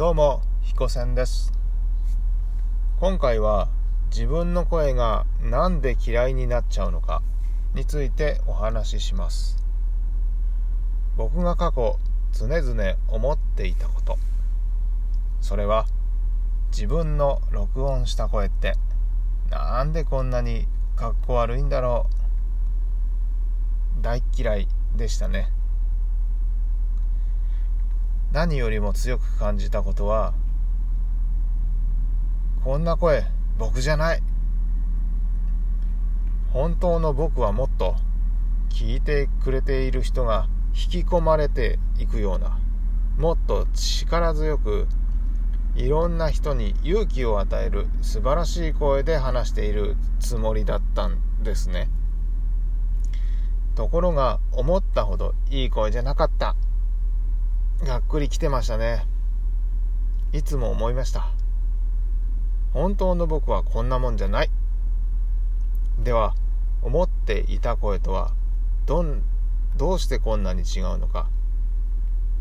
[0.00, 1.52] どうも、彦仙です。
[3.00, 3.68] 今回は
[4.08, 7.20] 自分の声がなんで嫌いになっちゃうのか
[7.74, 9.62] についてお話しします。
[11.18, 11.98] 僕が過去
[12.32, 14.16] 常々思っていたこと。
[15.42, 15.84] それは
[16.70, 18.76] 自分の録音した声って
[19.50, 22.06] なんでこんなにかっこ悪いんだろ
[23.98, 24.02] う。
[24.02, 25.52] 大嫌いでしたね。
[28.32, 30.34] 何よりも強く感じたことは
[32.62, 33.24] こんな声
[33.58, 34.22] 僕じゃない。
[36.52, 37.96] 本当の僕はもっと
[38.70, 42.58] 聞いてくれている人が引き込まれていくような
[43.18, 44.86] もっと力強く
[45.74, 51.88] いろんな人に勇気を与える素晴らしい声で話しているつもりだったんですね。
[53.74, 56.56] ところが思ったほどいい声じゃなかった。
[57.84, 59.06] がっくり来てましたね。
[60.32, 61.30] いつも思いました。
[62.74, 64.50] 本当の僕はこんなもんじゃない。
[65.98, 66.34] では、
[66.82, 68.32] 思っていた声とは、
[68.86, 69.22] どん、
[69.76, 71.28] どうしてこんなに違うのか、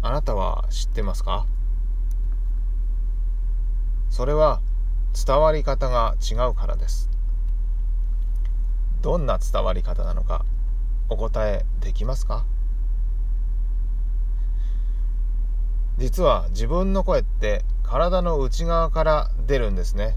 [0.00, 1.46] あなたは知ってますか？
[4.08, 4.60] それは、
[5.26, 7.10] 伝わり方が違うからです。
[9.02, 10.44] どんな伝わり方なのか、
[11.10, 12.46] お答えできますか？
[15.98, 20.16] 実は自分の声って体の内側から出るんですね。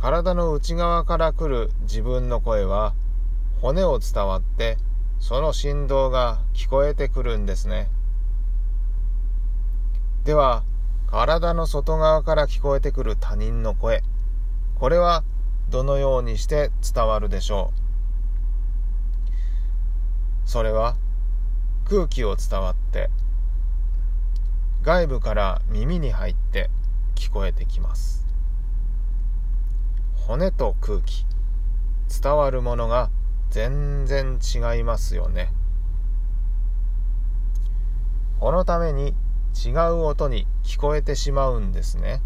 [0.00, 2.94] 体の内側から来る自分の声は
[3.60, 4.78] 骨を伝わって
[5.20, 7.88] その振動が聞こえてくるんですね。
[10.24, 10.64] では
[11.08, 14.02] 体の外側から聞こえてくる他人の声
[14.76, 15.22] これは
[15.68, 17.72] どのようにして伝わるでしょ
[20.46, 20.48] う？
[20.48, 20.96] それは
[21.84, 23.10] 空気を伝わって
[24.82, 26.70] 外部から耳に入って
[27.14, 28.26] 聞こえてきます。
[30.16, 31.24] 骨と空気
[32.22, 33.10] 伝わるものが
[33.50, 35.52] 全然違いますよね。
[38.40, 39.14] このために
[39.64, 42.20] 違う音に聞こえてしまうんですね。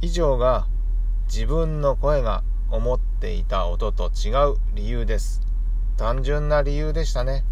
[0.00, 0.66] 以上が
[1.26, 5.40] 自分の声が思っていた音と違う理由です。
[5.96, 7.44] 単純な理由でしたね。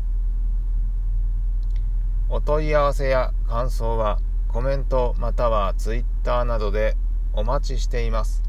[2.28, 6.97] お問い合わせや感想はコメントまたは Twitter などで
[7.34, 8.42] お待ちしています。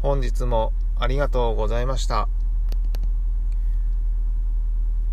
[0.00, 2.28] 本日もありがとうございました。